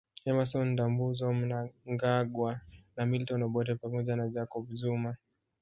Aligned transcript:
Emmason 0.29 0.65
Ndambuzo 0.71 1.25
Mnangagwa 1.33 2.59
na 2.97 3.05
Milton 3.05 3.43
Obote 3.43 3.75
pamoja 3.75 4.15
na 4.15 4.27
Jacob 4.29 4.73
Zuma 4.73 5.15